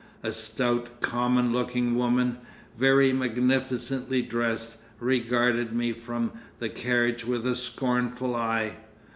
[0.23, 2.39] A stout, common looking woman,
[2.75, 8.77] very magnificently dressed, regarded me from the carriage with a scornful eye.